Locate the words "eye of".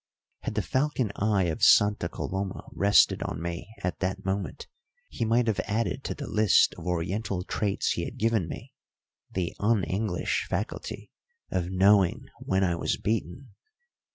1.15-1.61